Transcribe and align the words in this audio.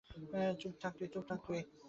চুপ 0.61 0.73
থাক 0.81 0.93
তুই। 1.03 1.61